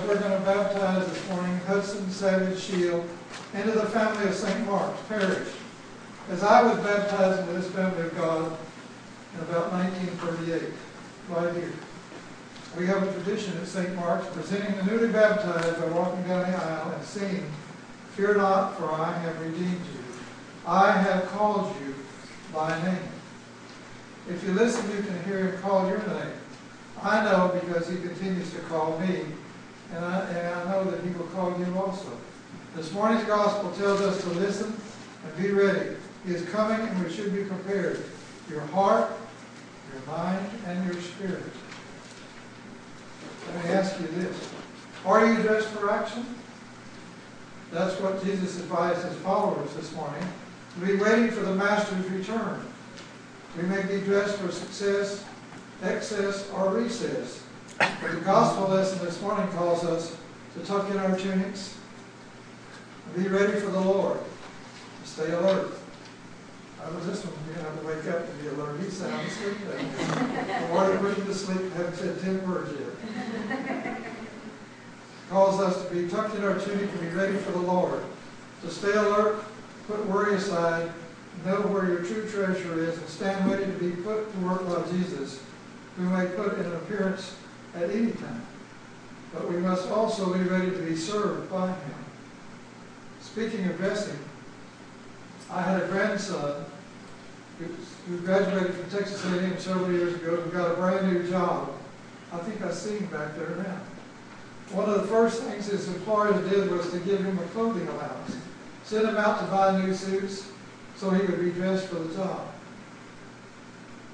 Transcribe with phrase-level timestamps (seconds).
[0.00, 3.06] we're going to baptize this morning Hudson Savage Shield
[3.52, 4.66] into the family of St.
[4.66, 5.48] Mark's Parish.
[6.30, 8.56] As I was baptized into this family of God
[9.34, 10.72] in about 1938,
[11.28, 11.72] right here.
[12.78, 13.94] We have a tradition at St.
[13.94, 17.52] Mark's presenting the newly baptized by walking down the aisle and singing,
[18.16, 20.04] Fear not, for I have redeemed you.
[20.66, 21.94] I have called you
[22.52, 22.98] by name.
[24.28, 26.32] If you listen, you can hear him call your name.
[27.02, 29.22] I know because he continues to call me,
[29.94, 32.08] and I, and I know that he will call you also.
[32.74, 34.74] This morning's gospel tells us to listen
[35.24, 35.96] and be ready.
[36.26, 38.02] He is coming and we should be prepared.
[38.48, 39.10] Your heart,
[39.92, 41.42] your mind, and your spirit.
[43.54, 44.48] Let me ask you this.
[45.04, 46.24] Are you dressed for action?
[47.70, 50.22] That's what Jesus advised his followers this morning.
[50.74, 52.64] To be waiting for the Master's return.
[53.56, 55.24] We may be dressed for success,
[55.82, 57.41] excess, or recess.
[57.82, 60.16] But the gospel lesson this morning calls us
[60.54, 61.76] to tuck in our tunics
[63.06, 64.18] and be ready for the Lord.
[65.04, 65.72] Stay alert.
[66.80, 67.34] I was this one?
[67.48, 68.80] You have to wake up to be alert.
[68.80, 69.58] He sounds asleep.
[69.66, 71.72] The water put him to sleep.
[71.72, 73.98] Haven't said ten words yet.
[75.28, 78.00] Calls us to be tucked in our tunic and be ready for the Lord.
[78.62, 79.44] To stay alert,
[79.88, 80.92] put worry aside,
[81.44, 84.88] know where your true treasure is, and stand ready to be put to work by
[84.92, 85.42] Jesus,
[85.96, 87.36] who may put in an appearance
[87.74, 88.42] at any time.
[89.32, 91.94] But we must also be ready to be served by him.
[93.20, 94.18] Speaking of dressing,
[95.50, 96.64] I had a grandson
[97.58, 101.72] who, graduated from Texas A&M several years ago and got a brand new job.
[102.32, 103.80] I think I see him back there now.
[104.76, 108.36] One of the first things his employer did was to give him a clothing allowance,
[108.84, 110.48] send him out to buy new suits
[110.96, 112.52] so he could be dressed for the job.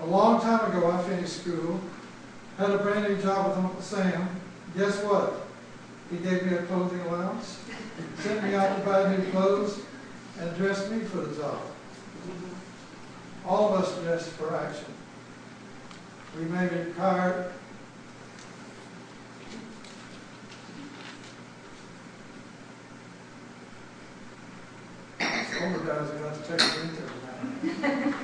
[0.00, 1.80] A long time ago, I finished school,
[2.58, 4.28] had a brand new job with Uncle Sam.
[4.76, 5.46] Guess what?
[6.10, 7.60] He gave me a clothing allowance,
[8.18, 9.80] sent me out to buy new clothes,
[10.38, 11.60] and dressed me for the job.
[13.46, 14.86] All of us dress for action.
[16.38, 17.52] We may be tired.
[25.62, 28.14] Older guys are going to take a drink every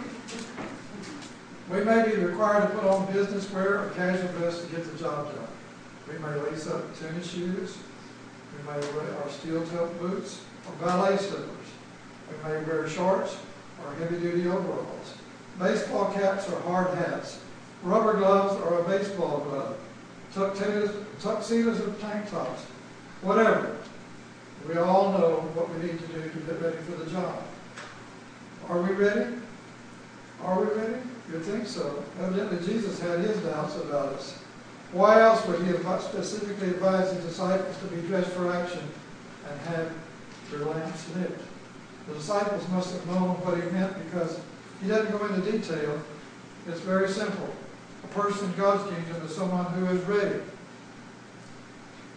[1.71, 4.99] We may be required to put on business wear or casual dress to get the
[4.99, 5.47] job done.
[6.09, 7.79] We may lace up tennis shoes.
[8.53, 11.47] We may wear our steel-toed boots or ballet slippers.
[12.29, 13.37] We may wear shorts
[13.85, 15.15] or heavy-duty overalls,
[15.61, 17.39] baseball caps or hard hats,
[17.85, 19.79] rubber gloves or a baseball glove,
[20.35, 20.91] tuxedos,
[21.23, 22.63] tuxedos or tank tops,
[23.23, 23.77] whatever.
[24.69, 27.45] We all know what we need to do to get ready for the job.
[28.69, 29.37] Are we ready?
[30.43, 30.97] Are we ready?
[31.33, 32.03] You think so.
[32.21, 34.37] Evidently, Jesus had his doubts about us.
[34.93, 38.83] Why else would he have specifically advised his disciples to be dressed for action
[39.49, 39.93] and have
[40.51, 41.39] their lamps lit?
[42.09, 44.41] The disciples must have known what he meant because
[44.83, 46.03] he doesn't go into detail.
[46.67, 47.49] It's very simple.
[48.03, 50.41] A person in God's kingdom is someone who is ready.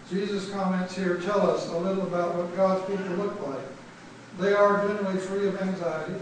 [0.10, 3.66] Jesus' comments here tell us a little about what God's people look like.
[4.40, 6.16] They are generally free of anxiety.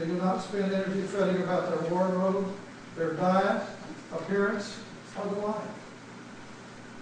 [0.00, 2.50] They do not spend energy fretting about their wardrobe,
[2.96, 3.62] their diet,
[4.14, 4.80] appearance,
[5.18, 5.60] or the like.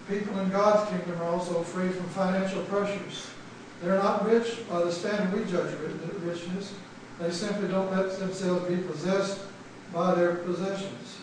[0.08, 3.28] People in God's kingdom are also free from financial pressures.
[3.80, 5.72] They're not rich by the standard we judge
[6.24, 6.74] richness.
[7.20, 9.42] They simply don't let themselves be possessed
[9.92, 11.18] by their possessions.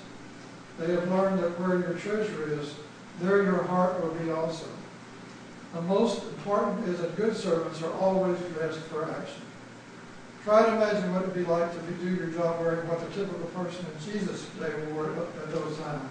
[0.80, 2.74] They have learned that where your treasure is,
[3.20, 4.68] there your heart will be also.
[5.74, 9.42] The most important is that good servants are always dressed for action.
[10.46, 13.08] Try to imagine what it would be like to do your job wearing what the
[13.08, 16.08] typical person in Jesus' day wore at those times.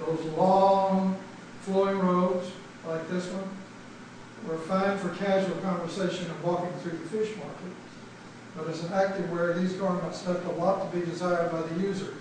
[0.00, 1.18] Those long,
[1.60, 2.50] flowing robes
[2.86, 3.44] like this one
[4.48, 7.76] were fine for casual conversation and walking through the fish market.
[8.56, 11.80] But as an active wearer, these garments left a lot to be desired by the
[11.82, 12.14] user.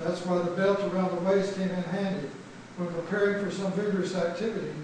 [0.00, 2.28] That's why the belt around the waist came in handy
[2.76, 4.74] when preparing for some vigorous activity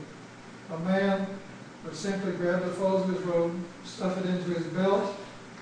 [0.71, 1.27] a man
[1.85, 3.53] would simply grab the folds of his robe,
[3.85, 5.13] stuff it into his belt,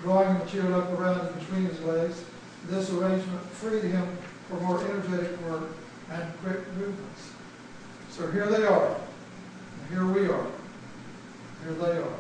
[0.05, 2.23] drawing the material up around and between his legs.
[2.69, 4.07] This arrangement freed him
[4.49, 5.71] for more energetic work
[6.11, 7.33] and quick movements.
[8.11, 8.97] So here they are.
[9.89, 10.47] Here we are.
[11.65, 12.17] Here they are.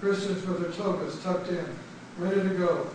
[0.00, 1.66] Christians with their togas tucked in,
[2.18, 2.86] ready to go.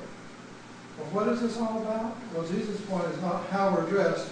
[0.97, 2.17] Well, what is this all about?
[2.33, 4.31] Well, Jesus' point is not how we're dressed,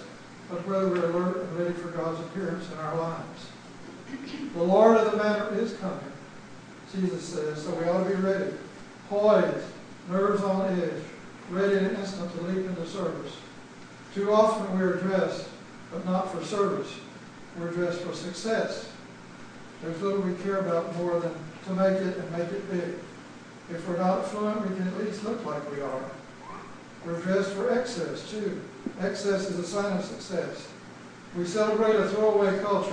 [0.50, 3.46] but whether we're alert and ready for God's appearance in our lives.
[4.54, 6.12] The Lord of the matter is coming,
[6.92, 8.52] Jesus says, so we ought to be ready.
[9.08, 9.66] Poised,
[10.10, 11.02] nerves on edge,
[11.50, 13.36] ready in an instant to leap into service.
[14.14, 15.48] Too often we are dressed,
[15.92, 16.92] but not for service.
[17.58, 18.90] We're dressed for success.
[19.82, 21.32] There's little we care about more than
[21.66, 22.94] to make it and make it big.
[23.70, 26.10] If we're not affluent, we can at least look like we are.
[27.06, 28.60] We're dressed for excess, too.
[29.00, 30.68] Excess is a sign of success.
[31.36, 32.92] We celebrate a throwaway culture,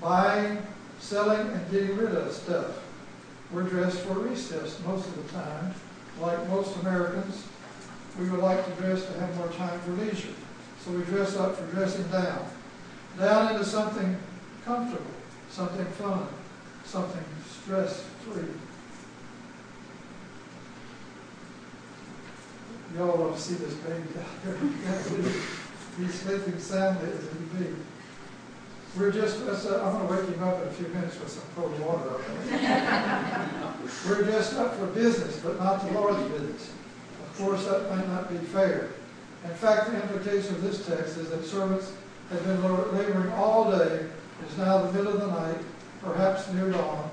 [0.00, 0.62] buying,
[0.98, 2.82] selling, and getting rid of stuff.
[3.52, 5.74] We're dressed for recess most of the time.
[6.20, 7.46] Like most Americans,
[8.18, 10.34] we would like to dress to have more time for leisure.
[10.84, 12.46] So we dress up for dressing down.
[13.18, 14.16] Down into something
[14.64, 15.10] comfortable,
[15.50, 16.26] something fun,
[16.84, 18.48] something stress-free.
[22.96, 25.32] Y'all want to see this baby down there.
[25.98, 27.74] He's sleeping soundly as he be.
[28.96, 31.78] We're just, uh, I'm gonna wake him up in a few minutes with some cold
[31.80, 32.24] water.
[34.08, 36.72] We're dressed up for business, but not the Lord's business.
[37.22, 38.88] Of course, that might not be fair.
[39.44, 41.92] In fact, the implication of this text is that servants
[42.30, 42.62] have been
[42.96, 45.58] laboring all day, it is now the middle of the night,
[46.02, 47.10] perhaps near dawn,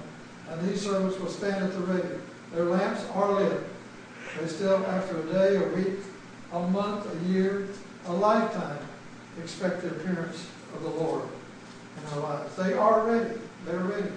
[0.49, 2.15] and these servants will stand at the ready.
[2.53, 3.61] Their lamps are lit.
[4.39, 5.99] They still, after a day, a week,
[6.53, 7.67] a month, a year,
[8.05, 8.79] a lifetime,
[9.41, 11.23] expect the appearance of the Lord
[11.97, 12.55] in our lives.
[12.55, 13.39] They are ready.
[13.65, 14.11] They're ready.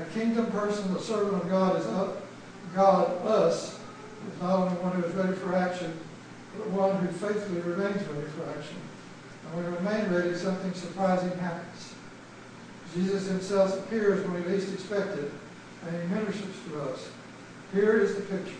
[0.00, 2.22] A kingdom person, a servant of God, is up.
[2.74, 3.78] God, us,
[4.32, 5.92] is not only one who is ready for action,
[6.56, 8.76] but one who faithfully remains ready for action.
[9.44, 11.94] And when we remain ready, something surprising happens.
[12.94, 15.32] Jesus himself appears when we least expect it,
[15.86, 17.08] and he ministers to us.
[17.72, 18.54] Here is the picture.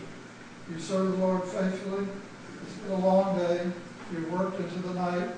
[0.71, 2.07] You serve the Lord faithfully.
[2.63, 3.71] It's been a long day.
[4.13, 5.31] You worked into the night,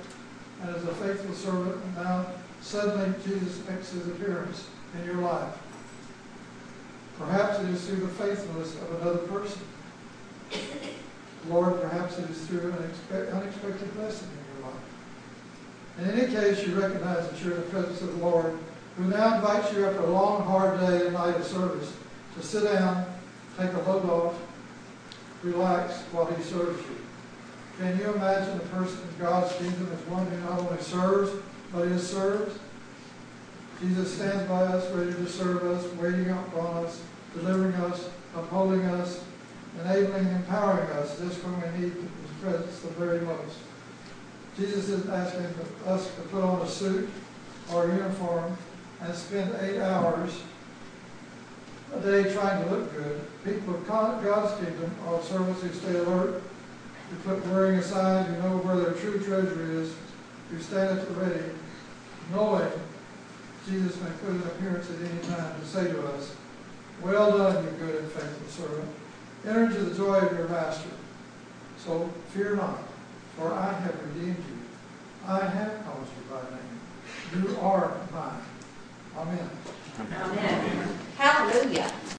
[0.62, 2.26] and as a faithful servant, now
[2.60, 4.66] suddenly Jesus makes his appearance
[4.98, 5.58] in your life.
[7.26, 9.62] Perhaps it is through the faithfulness of another person.
[11.48, 14.82] Lord, perhaps it is through an expe- unexpected blessing in your life.
[15.98, 18.58] In any case, you recognize that you're in the presence of the Lord,
[18.96, 21.92] who now invites you after a long, hard day and night of service
[22.36, 23.06] to sit down,
[23.58, 24.40] take a load off,
[25.42, 26.96] relax while he serves you.
[27.78, 31.30] Can you imagine a person in God's kingdom as one who not only serves,
[31.72, 32.58] but is served?
[33.80, 37.02] Jesus stands by us, ready to serve us, waiting upon us,
[37.34, 39.22] delivering us, upholding us,
[39.80, 43.56] enabling and empowering us just when we need his presence the very most.
[44.56, 45.46] Jesus isn't asking
[45.86, 47.08] us to put on a suit
[47.72, 48.56] or a uniform
[49.00, 50.42] and spend eight hours
[51.94, 53.20] a day trying to look good.
[53.44, 56.42] People of God's kingdom are servants who stay alert,
[57.10, 59.94] who put worrying aside, who know where their true treasure is,
[60.50, 61.44] who stand at the ready,
[62.30, 62.70] knowing
[63.66, 66.34] Jesus may put an appearance at any time to say to us,
[67.02, 68.88] Well done, you good and faithful servant.
[69.44, 70.90] Enter into the joy of your master.
[71.76, 72.78] So fear not,
[73.36, 74.58] for I have redeemed you.
[75.26, 77.50] I have called you by name.
[77.50, 78.42] You are mine.
[79.16, 79.50] Amen.
[80.00, 80.98] Amen.
[81.18, 81.92] Hallelujah.